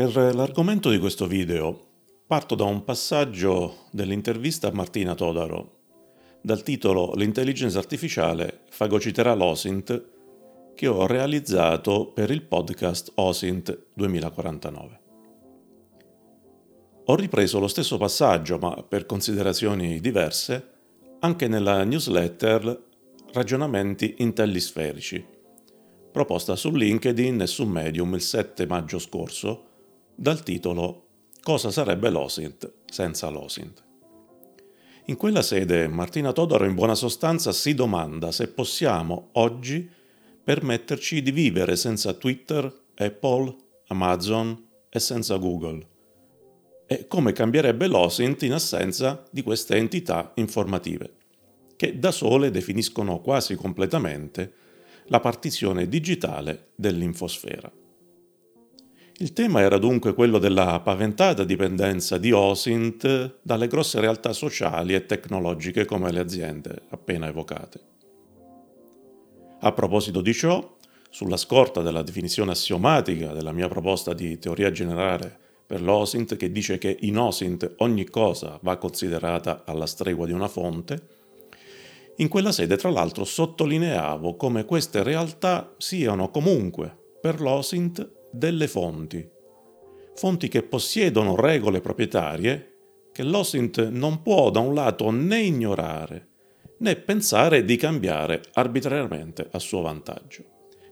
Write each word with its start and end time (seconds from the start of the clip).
Per 0.00 0.34
l'argomento 0.34 0.88
di 0.88 0.98
questo 0.98 1.26
video 1.26 1.78
parto 2.26 2.54
da 2.54 2.64
un 2.64 2.84
passaggio 2.84 3.88
dell'intervista 3.90 4.68
a 4.68 4.72
Martina 4.72 5.14
Todaro 5.14 5.72
dal 6.40 6.62
titolo 6.62 7.12
L'intelligenza 7.16 7.78
artificiale 7.78 8.62
fagociterà 8.70 9.34
l'OSINT 9.34 10.04
che 10.74 10.86
ho 10.86 11.06
realizzato 11.06 12.06
per 12.14 12.30
il 12.30 12.40
podcast 12.40 13.12
OSINT 13.16 13.88
2049. 13.92 15.00
Ho 17.04 17.14
ripreso 17.14 17.58
lo 17.58 17.68
stesso 17.68 17.98
passaggio, 17.98 18.56
ma 18.56 18.82
per 18.82 19.04
considerazioni 19.04 20.00
diverse, 20.00 20.70
anche 21.18 21.46
nella 21.46 21.84
newsletter 21.84 22.86
Ragionamenti 23.34 24.14
intellisferici, 24.20 25.22
proposta 26.10 26.56
su 26.56 26.70
LinkedIn 26.70 27.42
e 27.42 27.46
su 27.46 27.66
Medium 27.66 28.14
il 28.14 28.22
7 28.22 28.66
maggio 28.66 28.98
scorso 28.98 29.68
dal 30.20 30.42
titolo 30.42 31.06
Cosa 31.40 31.70
sarebbe 31.70 32.10
l'OSINT 32.10 32.70
senza 32.84 33.30
l'OSINT? 33.30 33.82
In 35.06 35.16
quella 35.16 35.40
sede 35.40 35.88
Martina 35.88 36.32
Todoro 36.32 36.66
in 36.66 36.74
buona 36.74 36.94
sostanza 36.94 37.52
si 37.52 37.72
domanda 37.72 38.30
se 38.30 38.48
possiamo 38.48 39.30
oggi 39.32 39.88
permetterci 40.44 41.22
di 41.22 41.30
vivere 41.30 41.74
senza 41.74 42.12
Twitter, 42.12 42.70
Apple, 42.96 43.56
Amazon 43.86 44.68
e 44.90 44.98
senza 44.98 45.36
Google 45.36 45.86
e 46.86 47.06
come 47.06 47.32
cambierebbe 47.32 47.86
l'OSINT 47.86 48.42
in 48.42 48.52
assenza 48.52 49.24
di 49.30 49.42
queste 49.42 49.76
entità 49.76 50.32
informative, 50.34 51.14
che 51.76 51.98
da 51.98 52.10
sole 52.10 52.50
definiscono 52.50 53.20
quasi 53.20 53.54
completamente 53.54 54.52
la 55.06 55.20
partizione 55.20 55.88
digitale 55.88 56.72
dell'infosfera. 56.74 57.72
Il 59.22 59.34
tema 59.34 59.60
era 59.60 59.76
dunque 59.76 60.14
quello 60.14 60.38
della 60.38 60.80
paventata 60.80 61.44
dipendenza 61.44 62.16
di 62.16 62.32
OSINT 62.32 63.40
dalle 63.42 63.66
grosse 63.66 64.00
realtà 64.00 64.32
sociali 64.32 64.94
e 64.94 65.04
tecnologiche 65.04 65.84
come 65.84 66.10
le 66.10 66.20
aziende 66.20 66.84
appena 66.88 67.28
evocate. 67.28 67.80
A 69.60 69.72
proposito 69.72 70.22
di 70.22 70.32
ciò, 70.32 70.74
sulla 71.10 71.36
scorta 71.36 71.82
della 71.82 72.00
definizione 72.00 72.52
assiomatica 72.52 73.34
della 73.34 73.52
mia 73.52 73.68
proposta 73.68 74.14
di 74.14 74.38
teoria 74.38 74.70
generale 74.70 75.38
per 75.66 75.82
l'OSINT 75.82 76.36
che 76.36 76.50
dice 76.50 76.78
che 76.78 76.96
in 77.00 77.18
OSINT 77.18 77.74
ogni 77.80 78.08
cosa 78.08 78.58
va 78.62 78.78
considerata 78.78 79.64
alla 79.66 79.84
stregua 79.84 80.24
di 80.24 80.32
una 80.32 80.48
fonte, 80.48 81.08
in 82.16 82.28
quella 82.28 82.52
sede 82.52 82.78
tra 82.78 82.88
l'altro 82.88 83.24
sottolineavo 83.24 84.36
come 84.36 84.64
queste 84.64 85.02
realtà 85.02 85.74
siano 85.76 86.30
comunque 86.30 86.96
per 87.20 87.42
l'OSINT 87.42 88.18
delle 88.30 88.68
fonti. 88.68 89.28
Fonti 90.14 90.48
che 90.48 90.62
possiedono 90.62 91.36
regole 91.36 91.80
proprietarie 91.80 92.74
che 93.12 93.22
l'OSINT 93.22 93.88
non 93.88 94.22
può 94.22 94.50
da 94.50 94.60
un 94.60 94.74
lato 94.74 95.10
né 95.10 95.40
ignorare 95.40 96.28
né 96.78 96.96
pensare 96.96 97.64
di 97.64 97.76
cambiare 97.76 98.42
arbitrariamente 98.54 99.48
a 99.50 99.58
suo 99.58 99.82
vantaggio. 99.82 100.44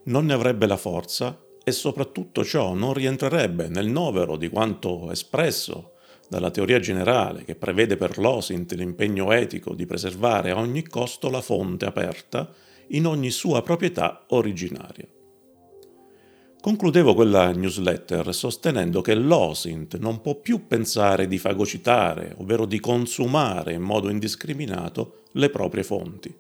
Non 0.05 0.27
ne 0.27 0.33
avrebbe 0.33 0.66
la 0.66 0.77
forza 0.77 1.42
e 1.64 1.72
soprattutto 1.72 2.44
ciò 2.44 2.75
non 2.75 2.94
rientrerebbe 2.94 3.69
nel 3.69 3.88
novero 3.88 4.37
di 4.37 4.49
quanto 4.49 5.10
espresso 5.10 5.93
dalla 6.28 6.50
teoria 6.50 6.78
generale 6.78 7.44
che 7.44 7.55
prevede 7.55 7.97
per 7.97 8.19
l'OSINT 8.19 8.72
l'impegno 8.72 9.32
etico 9.32 9.75
di 9.75 9.87
preservare 9.87 10.50
a 10.50 10.59
ogni 10.59 10.87
costo 10.87 11.31
la 11.31 11.41
fonte 11.41 11.87
aperta 11.87 12.53
in 12.88 13.06
ogni 13.06 13.31
sua 13.31 13.62
proprietà 13.62 14.25
originaria. 14.28 15.06
Concludevo 16.69 17.15
quella 17.15 17.51
newsletter 17.51 18.34
sostenendo 18.34 19.01
che 19.01 19.15
l'OSINT 19.15 19.97
non 19.97 20.21
può 20.21 20.34
più 20.34 20.67
pensare 20.67 21.27
di 21.27 21.39
fagocitare, 21.39 22.34
ovvero 22.37 22.67
di 22.67 22.79
consumare 22.79 23.73
in 23.73 23.81
modo 23.81 24.11
indiscriminato 24.11 25.21
le 25.33 25.49
proprie 25.49 25.83
fonti, 25.83 26.31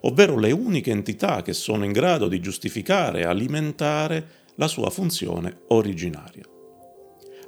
ovvero 0.00 0.40
le 0.40 0.50
uniche 0.50 0.90
entità 0.90 1.42
che 1.42 1.52
sono 1.52 1.84
in 1.84 1.92
grado 1.92 2.26
di 2.26 2.40
giustificare 2.40 3.20
e 3.20 3.26
alimentare 3.26 4.28
la 4.56 4.66
sua 4.66 4.90
funzione 4.90 5.60
originaria. 5.68 6.42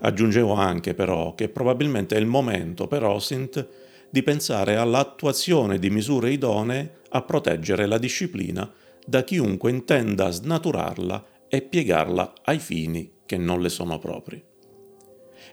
Aggiungevo 0.03 0.53
anche 0.53 0.94
però 0.94 1.34
che 1.34 1.49
probabilmente 1.49 2.15
è 2.15 2.20
il 2.20 2.26
momento 2.26 2.87
per 2.87 3.03
OSINT 3.03 3.69
di 4.10 4.22
pensare 4.22 4.76
all'attuazione 4.76 5.81
di 5.81 5.91
misure 5.91 6.31
idonee 6.31 7.00
a 7.09 7.20
proteggere 7.20 7.87
la 7.87 7.99
disciplina 7.99 8.72
da 9.05 9.25
chiunque 9.25 9.72
intenda 9.72 10.31
snaturarla 10.31 11.25
e 11.48 11.62
piegarla 11.62 12.34
ai 12.44 12.59
fini 12.59 13.12
che 13.26 13.36
non 13.36 13.60
le 13.60 13.69
sono 13.69 13.98
propri. 13.98 14.42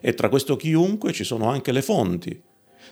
E 0.00 0.14
tra 0.14 0.28
questo 0.28 0.56
chiunque 0.56 1.12
ci 1.12 1.24
sono 1.24 1.48
anche 1.48 1.72
le 1.72 1.82
fonti, 1.82 2.42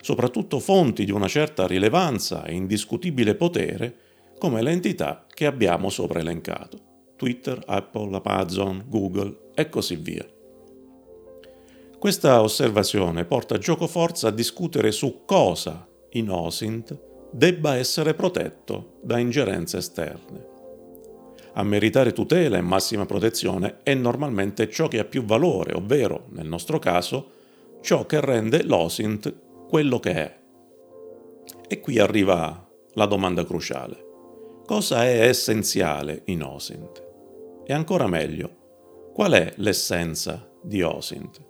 soprattutto 0.01 0.59
fonti 0.59 1.05
di 1.05 1.13
una 1.13 1.29
certa 1.29 1.67
rilevanza 1.67 2.45
e 2.45 2.55
indiscutibile 2.55 3.35
potere, 3.35 3.97
come 4.39 4.63
le 4.63 4.71
entità 4.71 5.27
che 5.29 5.47
abbiamo 5.47 5.91
sopra 5.91 6.21
elencato, 6.21 6.79
Twitter, 7.17 7.63
Apple, 7.67 8.21
Amazon, 8.23 8.85
Google 8.89 9.51
e 9.55 9.69
così 9.69 9.97
via. 9.97 10.27
Questa 11.99 12.43
osservazione 12.43 13.25
porta 13.25 13.57
gioco 13.57 13.87
forza 13.87 14.29
a 14.29 14.33
discutere 14.33 14.93
su 14.93 15.23
cosa 15.25 15.89
in 16.11 16.29
OSINT 16.29 17.01
debba 17.31 17.77
essere 17.77 18.15
protetto 18.15 18.99
da 19.03 19.19
ingerenze 19.19 19.79
esterne 19.79 20.53
a 21.57 21.63
meritare 21.63 22.13
tutela 22.13 22.57
e 22.57 22.63
massima 22.63 23.07
protezione 23.07 23.79
è 23.83 23.95
normalmente 23.95 24.69
ciò 24.69 24.89
che 24.89 24.99
ha 24.99 25.05
più 25.05 25.25
valore, 25.25 25.73
ovvero, 25.75 26.27
nel 26.31 26.47
nostro 26.47 26.79
caso, 26.81 27.31
ciò 27.81 28.07
che 28.07 28.21
rende 28.21 28.65
l'OSINT 28.65 29.35
quello 29.69 30.01
che 30.01 30.13
è. 30.13 30.39
E 31.69 31.81
qui 31.81 31.99
arriva 31.99 32.69
la 32.95 33.07
domanda 33.07 33.45
cruciale. 33.45 34.03
Cosa 34.67 35.05
è 35.05 35.29
essenziale 35.29 36.23
in 36.27 36.43
OSINT? 36.43 37.05
E 37.65 37.73
ancora 37.73 38.09
meglio, 38.09 39.11
qual 39.13 39.33
è 39.33 39.53
l'essenza 39.57 40.51
di 40.61 40.83
OSINT? 40.83 41.45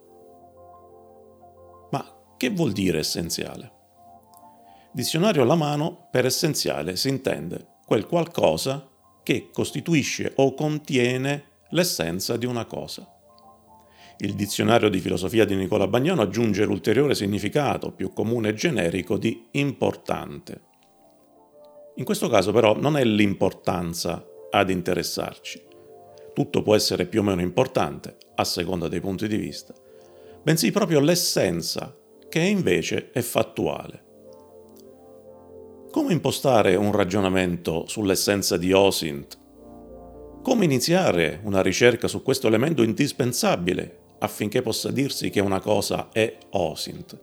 Ma 1.91 2.35
che 2.37 2.51
vuol 2.51 2.73
dire 2.73 2.99
essenziale? 2.99 3.73
Dizionario 4.93 5.43
alla 5.43 5.55
mano, 5.55 6.09
per 6.11 6.27
essenziale 6.27 6.97
si 6.97 7.09
intende 7.09 7.69
quel 7.87 8.07
qualcosa 8.07 8.89
che 9.25 9.49
costituisce 9.53 10.33
o 10.37 10.55
contiene 10.55 11.47
l'essenza 11.71 12.37
di 12.37 12.47
una 12.47 12.67
cosa. 12.67 13.09
Il 14.19 14.35
dizionario 14.35 14.89
di 14.89 15.01
filosofia 15.01 15.45
di 15.45 15.57
Nicola 15.57 15.89
Bagnano 15.89 16.23
aggiunge 16.23 16.65
l'ulteriore 16.65 17.17
significato, 17.17 17.91
più 17.91 18.13
comune 18.13 18.51
e 18.51 18.55
generico, 18.55 19.19
di 19.19 19.49
importante. 19.53 20.61
In 21.97 22.05
questo 22.05 22.29
caso 22.29 22.53
però 22.53 22.79
non 22.79 22.97
è 22.97 23.05
l'importanza 23.05 24.25
ad 24.51 24.71
interessarci. 24.71 25.63
Tutto 26.33 26.63
può 26.63 26.77
essere 26.77 27.07
più 27.07 27.21
o 27.21 27.23
meno 27.25 27.41
importante, 27.41 28.17
a 28.37 28.45
seconda 28.45 28.87
dei 28.87 29.01
punti 29.01 29.27
di 29.27 29.37
vista, 29.37 29.75
bensì 30.43 30.71
proprio 30.71 31.01
l'essenza, 31.01 31.97
che 32.29 32.41
invece 32.41 33.11
è 33.11 33.21
fattuale. 33.21 34.04
Come 35.95 36.13
impostare 36.13 36.75
un 36.75 36.91
ragionamento 36.91 37.85
sull'essenza 37.87 38.57
di 38.57 38.73
OSINT? 38.73 39.39
Come 40.43 40.65
iniziare 40.65 41.39
una 41.45 41.63
ricerca 41.63 42.09
su 42.09 42.21
questo 42.21 42.49
elemento 42.49 42.83
indispensabile 42.83 44.17
affinché 44.19 44.61
possa 44.61 44.91
dirsi 44.91 45.31
che 45.31 45.39
una 45.39 45.61
cosa 45.61 46.09
è 46.11 46.37
OSINT? 46.51 47.21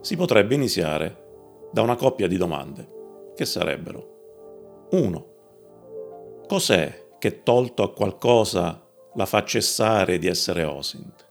Si 0.00 0.16
potrebbe 0.16 0.56
iniziare 0.56 1.68
da 1.70 1.82
una 1.82 1.94
coppia 1.94 2.26
di 2.26 2.36
domande, 2.36 3.32
che 3.36 3.44
sarebbero 3.44 4.88
1. 4.90 5.26
Cos'è 6.48 7.10
che 7.20 7.44
tolto 7.44 7.84
a 7.84 7.92
qualcosa 7.92 8.84
la 9.14 9.26
fa 9.26 9.44
cessare 9.44 10.18
di 10.18 10.26
essere 10.26 10.64
OSINT? 10.64 11.28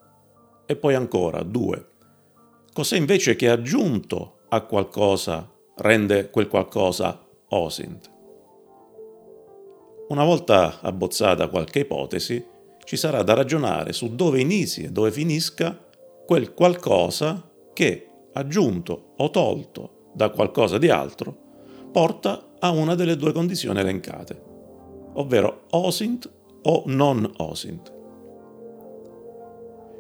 E 0.66 0.78
poi 0.78 0.96
ancora 0.96 1.44
2. 1.44 1.88
Cos'è 2.72 2.96
invece 2.96 3.36
che 3.36 3.50
aggiunto 3.50 4.38
a 4.48 4.62
qualcosa 4.62 5.56
rende 5.78 6.30
quel 6.30 6.48
qualcosa 6.48 7.26
OSINT. 7.50 8.12
Una 10.10 10.24
volta 10.24 10.80
abbozzata 10.82 11.50
qualche 11.50 11.80
ipotesi, 11.80 12.46
ci 12.84 12.96
sarà 12.96 13.24
da 13.24 13.34
ragionare 13.34 13.92
su 13.92 14.16
dove 14.16 14.40
inizi 14.40 14.84
e 14.84 14.92
dove 14.92 15.12
finisca 15.12 15.78
quel 16.26 16.54
qualcosa 16.54 17.50
che, 17.74 18.10
aggiunto 18.34 19.14
o 19.18 19.30
tolto 19.30 20.12
da 20.14 20.30
qualcosa 20.30 20.78
di 20.78 20.90
altro, 20.90 21.36
porta 21.92 22.54
a 22.60 22.70
una 22.70 22.96
delle 22.96 23.18
due 23.18 23.34
condizioni 23.34 23.80
elencate, 23.80 24.42
ovvero 25.16 25.66
OSINT 25.72 26.32
o 26.64 26.84
non 26.86 27.30
OSINT. 27.38 27.96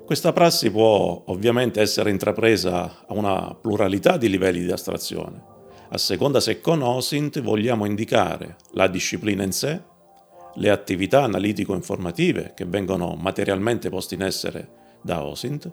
Questa 0.05 0.31
prassi 0.31 0.71
può 0.71 1.23
ovviamente 1.25 1.81
essere 1.81 2.09
intrapresa 2.11 3.05
a 3.05 3.13
una 3.13 3.53
pluralità 3.59 4.15
di 4.15 4.29
livelli 4.29 4.63
di 4.63 4.71
astrazione, 4.71 5.55
a 5.89 5.97
seconda 5.97 6.39
se 6.39 6.59
con 6.59 6.81
OSINT 6.81 7.41
vogliamo 7.41 7.85
indicare 7.85 8.57
la 8.71 8.87
disciplina 8.87 9.43
in 9.43 9.51
sé, 9.51 9.81
le 10.55 10.69
attività 10.69 11.23
analitico-informative 11.23 12.53
che 12.55 12.65
vengono 12.65 13.15
materialmente 13.15 13.89
poste 13.89 14.15
in 14.15 14.23
essere 14.23 14.69
da 15.01 15.23
OSINT 15.23 15.71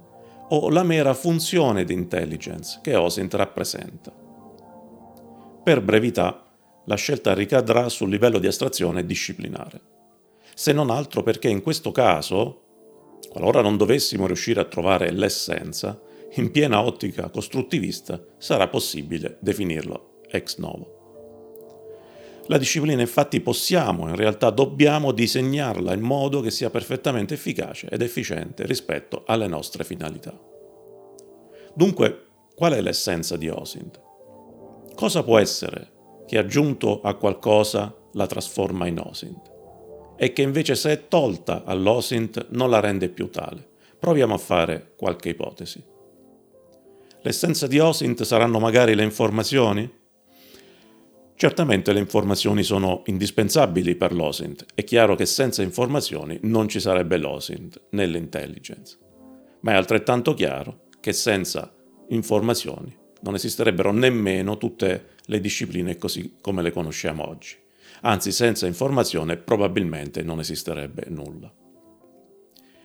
o 0.49 0.69
la 0.69 0.83
mera 0.83 1.15
funzione 1.15 1.85
di 1.85 1.95
intelligence 1.95 2.79
che 2.83 2.95
OSINT 2.95 3.35
rappresenta. 3.35 4.13
Per 5.63 5.81
brevità, 5.83 6.45
la 6.85 6.97
scelta 6.97 7.33
ricadrà 7.33 7.89
sul 7.89 8.11
livello 8.11 8.39
di 8.39 8.47
astrazione 8.47 9.07
disciplinare, 9.07 9.81
se 10.55 10.73
non 10.73 10.91
altro 10.91 11.23
perché 11.23 11.49
in 11.49 11.63
questo 11.63 11.91
caso, 11.91 12.61
qualora 13.31 13.63
non 13.63 13.77
dovessimo 13.77 14.27
riuscire 14.27 14.61
a 14.61 14.65
trovare 14.65 15.11
l'essenza, 15.11 15.99
in 16.37 16.51
piena 16.51 16.83
ottica 16.83 17.31
costruttivista 17.31 18.23
sarà 18.39 18.69
possibile 18.69 19.39
definirlo 19.41 20.21
ex 20.31 20.59
novo. 20.59 20.95
La 22.47 22.59
disciplina 22.59 23.01
infatti 23.01 23.41
possiamo, 23.41 24.09
in 24.09 24.17
realtà 24.17 24.51
dobbiamo 24.51 25.13
disegnarla 25.13 25.95
in 25.95 26.03
modo 26.03 26.41
che 26.41 26.51
sia 26.51 26.69
perfettamente 26.69 27.35
efficace 27.35 27.89
ed 27.89 28.03
efficiente 28.03 28.67
rispetto 28.67 29.23
alle 29.27 29.47
nostre 29.47 29.83
finalità. 29.85 30.39
Dunque, 31.75 32.27
qual 32.55 32.73
è 32.73 32.83
l'essenza 32.83 33.37
di 33.37 33.49
OSINT? 33.49 34.01
Cosa 34.95 35.23
può 35.23 35.39
essere 35.39 35.93
che 36.27 36.37
aggiunto 36.37 37.01
a 37.01 37.15
qualcosa 37.15 37.95
la 38.13 38.27
trasforma 38.27 38.87
in 38.87 38.99
OSINT? 38.99 39.53
E 40.17 40.33
che 40.33 40.43
invece 40.43 40.75
se 40.75 40.93
è 40.93 41.09
tolta 41.09 41.65
all'OSINT 41.65 42.49
non 42.51 42.69
la 42.69 42.81
rende 42.81 43.09
più 43.09 43.31
tale? 43.31 43.67
Proviamo 43.99 44.35
a 44.35 44.39
fare 44.39 44.93
qualche 44.97 45.31
ipotesi. 45.31 45.93
L'essenza 47.25 47.67
di 47.67 47.79
OSINT 47.79 48.23
saranno 48.23 48.59
magari 48.59 48.95
le 48.95 49.03
informazioni? 49.03 49.91
Certamente 51.35 51.95
le 51.95 51.99
informazioni 51.99 52.63
sono 52.63 53.03
indispensabili 53.07 53.95
per 53.95 54.13
l'OSINT. 54.13 54.67
È 54.75 54.85
chiaro 54.85 55.15
che 55.15 55.25
senza 55.25 55.63
informazioni 55.63 56.39
non 56.43 56.69
ci 56.69 56.81
sarebbe 56.81 57.17
l'OSINT 57.17 57.81
nell'intelligence. 57.93 58.99
Ma 59.61 59.73
è 59.73 59.75
altrettanto 59.75 60.35
chiaro 60.35 60.89
che 61.01 61.15
senza 61.15 61.75
informazioni 62.09 62.95
non 63.23 63.35
esisterebbero 63.35 63.91
nemmeno 63.91 64.59
tutte 64.59 65.13
le 65.25 65.41
discipline 65.41 65.97
così 65.97 66.37
come 66.43 66.61
le 66.61 66.73
conosciamo 66.73 67.27
oggi. 67.27 67.57
Anzi, 68.03 68.33
senza 68.33 68.67
informazione 68.67 69.39
probabilmente 69.39 70.23
non 70.23 70.41
esisterebbe 70.41 71.07
nulla. 71.09 71.51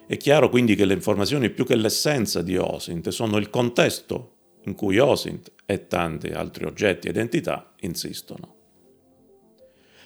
È 0.09 0.17
chiaro 0.17 0.49
quindi 0.49 0.73
che 0.73 0.85
le 0.85 0.95
informazioni 0.95 1.51
più 1.51 1.63
che 1.63 1.75
l'essenza 1.75 2.41
di 2.41 2.57
OSINT 2.57 3.09
sono 3.09 3.37
il 3.37 3.51
contesto 3.51 4.37
in 4.63 4.73
cui 4.73 4.97
OSINT 4.97 5.51
e 5.67 5.85
tanti 5.85 6.29
altri 6.29 6.65
oggetti 6.65 7.07
ed 7.07 7.15
entità 7.15 7.75
insistono. 7.81 8.55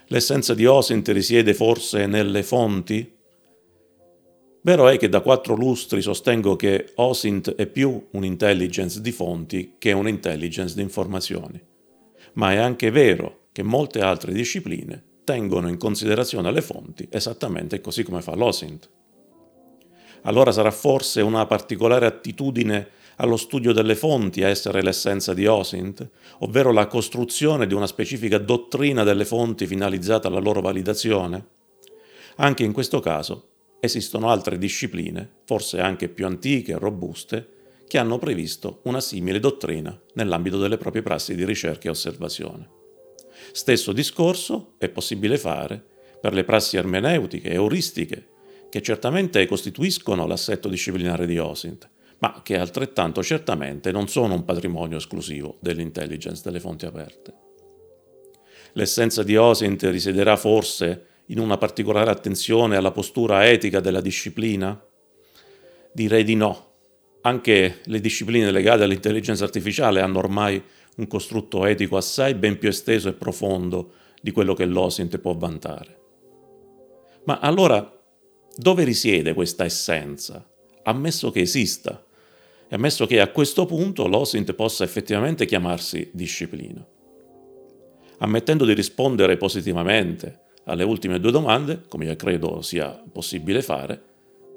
L'essenza 0.07 0.53
di 0.53 0.65
OSINT 0.65 1.07
risiede 1.07 1.53
forse 1.53 2.05
nelle 2.05 2.43
fonti? 2.43 3.15
Vero 4.63 4.89
è 4.89 4.97
che 4.97 5.07
da 5.07 5.21
quattro 5.21 5.55
lustri 5.55 6.01
sostengo 6.01 6.57
che 6.57 6.91
OSINT 6.95 7.55
è 7.55 7.65
più 7.65 8.07
un'intelligence 8.11 8.99
di 8.99 9.11
fonti 9.13 9.75
che 9.77 9.93
un'intelligence 9.93 10.75
di 10.75 10.81
informazioni, 10.81 11.63
ma 12.33 12.51
è 12.51 12.57
anche 12.57 12.91
vero 12.91 13.47
che 13.53 13.63
molte 13.63 14.01
altre 14.01 14.33
discipline 14.33 15.01
tengono 15.23 15.69
in 15.69 15.77
considerazione 15.77 16.51
le 16.51 16.61
fonti 16.61 17.07
esattamente 17.09 17.79
così 17.79 18.03
come 18.03 18.21
fa 18.21 18.35
l'OSINT. 18.35 18.89
Allora 20.23 20.51
sarà 20.51 20.71
forse 20.71 21.21
una 21.21 21.45
particolare 21.45 22.05
attitudine 22.05 22.89
allo 23.17 23.37
studio 23.37 23.73
delle 23.73 23.95
fonti 23.95 24.43
a 24.43 24.47
essere 24.47 24.81
l'essenza 24.81 25.33
di 25.33 25.45
OSINT, 25.45 26.09
ovvero 26.39 26.71
la 26.71 26.87
costruzione 26.87 27.67
di 27.67 27.73
una 27.73 27.87
specifica 27.87 28.37
dottrina 28.37 29.03
delle 29.03 29.25
fonti 29.25 29.67
finalizzata 29.67 30.27
alla 30.27 30.39
loro 30.39 30.61
validazione? 30.61 31.45
Anche 32.37 32.63
in 32.63 32.71
questo 32.71 32.99
caso 32.99 33.49
esistono 33.79 34.29
altre 34.29 34.57
discipline, 34.57 35.29
forse 35.45 35.79
anche 35.79 36.07
più 36.09 36.25
antiche 36.25 36.71
e 36.71 36.77
robuste, 36.77 37.49
che 37.85 37.97
hanno 37.97 38.17
previsto 38.17 38.79
una 38.83 39.01
simile 39.01 39.39
dottrina 39.39 39.95
nell'ambito 40.13 40.57
delle 40.57 40.77
proprie 40.77 41.03
prassi 41.03 41.35
di 41.35 41.45
ricerca 41.45 41.87
e 41.87 41.91
osservazione. 41.91 42.69
Stesso 43.51 43.91
discorso 43.91 44.73
è 44.77 44.89
possibile 44.89 45.37
fare 45.37 45.83
per 46.19 46.33
le 46.33 46.43
prassi 46.45 46.77
ermeneutiche 46.77 47.49
e 47.49 47.55
euristiche, 47.55 48.27
che 48.73 48.81
certamente 48.81 49.45
costituiscono 49.45 50.25
l'assetto 50.25 50.67
disciplinare 50.67 51.27
di 51.27 51.37
OSINT, 51.37 51.87
ma 52.17 52.41
che 52.41 52.57
altrettanto 52.57 53.21
certamente 53.21 53.91
non 53.91 54.07
sono 54.07 54.33
un 54.33 54.45
patrimonio 54.45 54.97
esclusivo 54.97 55.57
dell'intelligence 55.59 56.41
delle 56.43 56.59
fonti 56.59 56.87
aperte. 56.87 57.33
L'essenza 58.71 59.21
di 59.21 59.37
OSINT 59.37 59.83
risiederà 59.83 60.37
forse 60.37 61.05
in 61.27 61.37
una 61.37 61.59
particolare 61.59 62.09
attenzione 62.09 62.75
alla 62.75 62.89
postura 62.89 63.47
etica 63.47 63.79
della 63.79 64.01
disciplina? 64.01 64.83
Direi 65.91 66.23
di 66.23 66.33
no. 66.33 66.71
Anche 67.21 67.81
le 67.83 67.99
discipline 67.99 68.49
legate 68.49 68.85
all'intelligenza 68.85 69.43
artificiale 69.43 70.01
hanno 70.01 70.17
ormai 70.17 70.59
un 70.95 71.05
costrutto 71.05 71.67
etico 71.67 71.95
assai 71.95 72.33
ben 72.33 72.57
più 72.57 72.69
esteso 72.69 73.07
e 73.07 73.13
profondo 73.13 73.93
di 74.19 74.31
quello 74.31 74.55
che 74.55 74.65
l'OSINT 74.65 75.19
può 75.19 75.35
vantare. 75.35 75.99
Ma 77.25 77.37
allora 77.37 78.01
dove 78.55 78.83
risiede 78.83 79.33
questa 79.33 79.65
essenza? 79.65 80.47
Ammesso 80.83 81.31
che 81.31 81.41
esista, 81.41 82.03
e 82.67 82.75
ammesso 82.75 83.05
che 83.05 83.19
a 83.19 83.29
questo 83.29 83.65
punto 83.65 84.07
l'OSINT 84.07 84.53
possa 84.53 84.83
effettivamente 84.83 85.45
chiamarsi 85.45 86.09
disciplina. 86.13 86.85
Ammettendo 88.19 88.65
di 88.65 88.73
rispondere 88.73 89.37
positivamente 89.37 90.41
alle 90.65 90.83
ultime 90.83 91.19
due 91.19 91.31
domande, 91.31 91.83
come 91.87 92.05
io 92.05 92.15
credo 92.15 92.61
sia 92.61 92.89
possibile 93.11 93.61
fare, 93.61 94.01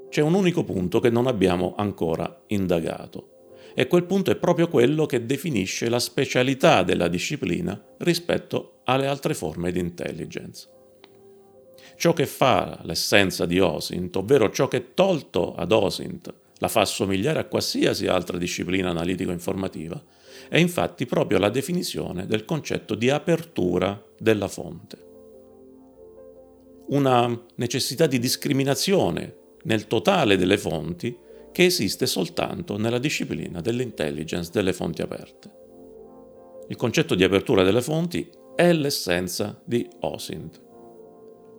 c'è 0.08 0.20
un 0.20 0.34
unico 0.34 0.64
punto 0.64 1.00
che 1.00 1.10
non 1.10 1.26
abbiamo 1.26 1.74
ancora 1.76 2.42
indagato. 2.48 3.30
E 3.74 3.86
quel 3.86 4.04
punto 4.04 4.30
è 4.30 4.36
proprio 4.36 4.68
quello 4.68 5.04
che 5.04 5.26
definisce 5.26 5.88
la 5.88 5.98
specialità 5.98 6.82
della 6.82 7.08
disciplina 7.08 7.78
rispetto 7.98 8.80
alle 8.84 9.06
altre 9.06 9.34
forme 9.34 9.72
di 9.72 9.80
intelligence. 9.80 10.68
Ciò 11.96 12.12
che 12.12 12.26
fa 12.26 12.78
l'essenza 12.82 13.46
di 13.46 13.58
OSINT, 13.58 14.16
ovvero 14.16 14.50
ciò 14.50 14.68
che 14.68 14.92
tolto 14.92 15.54
ad 15.54 15.72
OSINT 15.72 16.34
la 16.58 16.68
fa 16.68 16.82
assomigliare 16.82 17.38
a 17.38 17.44
qualsiasi 17.46 18.06
altra 18.06 18.36
disciplina 18.36 18.90
analitico-informativa, 18.90 20.02
è 20.48 20.58
infatti 20.58 21.06
proprio 21.06 21.38
la 21.38 21.48
definizione 21.48 22.26
del 22.26 22.44
concetto 22.44 22.94
di 22.94 23.10
apertura 23.10 24.00
della 24.18 24.48
fonte. 24.48 25.04
Una 26.88 27.44
necessità 27.56 28.06
di 28.06 28.18
discriminazione 28.18 29.36
nel 29.62 29.86
totale 29.86 30.36
delle 30.36 30.58
fonti 30.58 31.16
che 31.50 31.64
esiste 31.64 32.06
soltanto 32.06 32.76
nella 32.76 32.98
disciplina 32.98 33.62
dell'intelligence 33.62 34.50
delle 34.52 34.74
fonti 34.74 35.00
aperte. 35.00 35.50
Il 36.68 36.76
concetto 36.76 37.14
di 37.14 37.24
apertura 37.24 37.62
delle 37.62 37.80
fonti 37.80 38.30
è 38.54 38.72
l'essenza 38.72 39.58
di 39.64 39.88
OSINT. 40.00 40.65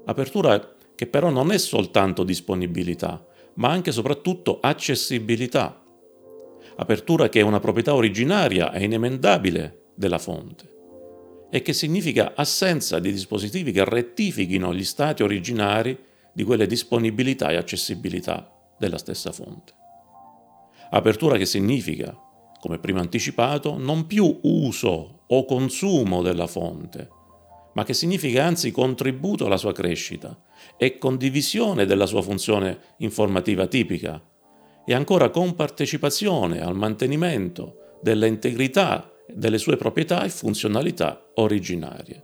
Apertura 0.10 0.76
che 0.96 1.06
però 1.06 1.30
non 1.30 1.52
è 1.52 1.58
soltanto 1.58 2.24
disponibilità, 2.24 3.26
ma 3.56 3.70
anche 3.70 3.90
e 3.90 3.94
soprattutto 3.94 4.60
accessibilità. 4.62 5.84
Apertura 6.78 7.28
che 7.28 7.42
è 7.42 7.44
una 7.44 7.60
proprietà 7.60 7.94
originaria 7.94 8.72
e 8.72 8.86
inemendabile 8.86 9.90
della 9.96 10.18
fonte 10.18 10.76
e 11.50 11.62
che 11.62 11.74
significa 11.74 12.34
assenza 12.36 13.00
di 13.00 13.12
dispositivi 13.12 13.74
che 13.74 13.84
rettifichino 13.84 14.74
gli 14.74 14.86
stati 14.86 15.24
originari 15.24 15.98
di 16.32 16.44
quelle 16.44 16.68
disponibilità 16.68 17.50
e 17.50 17.58
accessibilità 17.58 18.50
della 18.78 18.98
stessa 18.98 19.34
fonte. 19.34 19.74
Apertura 20.92 21.36
che 21.36 21.46
significa, 21.46 22.18
come 22.62 22.80
prima 22.80 23.02
anticipato, 23.02 23.78
non 23.78 24.08
più 24.08 24.40
uso 24.44 25.24
o 25.28 25.46
consumo 25.46 26.22
della 26.22 26.48
fonte, 26.48 27.10
ma 27.78 27.84
che 27.84 27.94
significa 27.94 28.44
anzi 28.44 28.72
contributo 28.72 29.46
alla 29.46 29.56
sua 29.56 29.72
crescita 29.72 30.36
e 30.78 30.98
condivisione 30.98 31.86
della 31.86 32.08
sua 32.08 32.24
funzione 32.24 32.96
informativa 32.98 33.68
tipica 33.68 34.20
e 34.84 34.96
ancora 34.96 35.30
compartecipazione 35.30 36.60
al 36.60 36.76
mantenimento 36.76 38.00
dell'integrità 38.02 39.12
delle 39.32 39.60
sue 39.60 39.78
proprietà 39.78 40.24
e 40.24 40.30
funzionalità 40.30 41.30
originarie. 41.36 42.24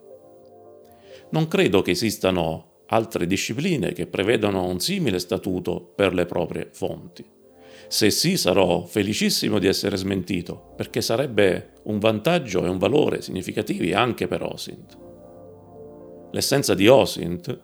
Non 1.30 1.48
credo 1.48 1.84
che 1.84 1.92
esistano 1.92 2.86
altre 2.88 3.28
discipline 3.28 3.94
che 3.94 4.08
prevedano 4.08 4.66
un 4.66 4.80
simile 4.80 5.20
statuto 5.20 5.94
per 5.96 6.16
le 6.16 6.26
proprie 6.26 6.70
fonti. 6.72 7.24
Se 7.88 8.10
sì, 8.10 8.38
sarò 8.38 8.86
felicissimo 8.86 9.60
di 9.60 9.68
essere 9.68 9.98
smentito, 9.98 10.74
perché 10.76 11.02
sarebbe 11.02 11.74
un 11.84 12.00
vantaggio 12.00 12.66
e 12.66 12.70
un 12.70 12.80
valore 12.80 13.22
significativi 13.22 13.94
anche 13.94 14.26
per 14.26 14.42
OSINT. 14.42 15.12
L'essenza 16.34 16.74
di 16.74 16.88
OSINT, 16.88 17.60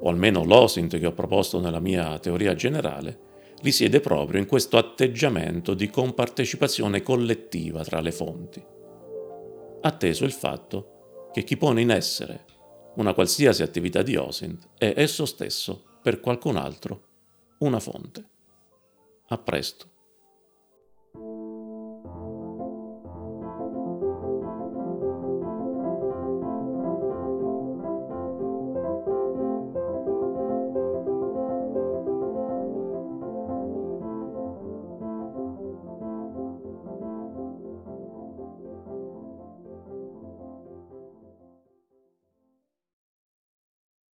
o 0.00 0.08
almeno 0.08 0.44
l'OSINT 0.44 0.98
che 0.98 1.06
ho 1.06 1.12
proposto 1.12 1.58
nella 1.58 1.80
mia 1.80 2.16
teoria 2.20 2.54
generale, 2.54 3.26
risiede 3.60 3.98
proprio 3.98 4.38
in 4.38 4.46
questo 4.46 4.76
atteggiamento 4.76 5.74
di 5.74 5.90
compartecipazione 5.90 7.02
collettiva 7.02 7.82
tra 7.82 8.00
le 8.00 8.12
fonti, 8.12 8.64
atteso 9.80 10.24
il 10.24 10.30
fatto 10.30 11.30
che 11.32 11.42
chi 11.42 11.56
pone 11.56 11.80
in 11.80 11.90
essere 11.90 12.44
una 12.94 13.14
qualsiasi 13.14 13.64
attività 13.64 14.02
di 14.02 14.14
OSINT 14.14 14.68
è 14.78 14.92
esso 14.94 15.26
stesso, 15.26 15.82
per 16.00 16.20
qualcun 16.20 16.56
altro, 16.56 17.02
una 17.58 17.80
fonte. 17.80 18.24
A 19.26 19.38
presto. 19.38 19.86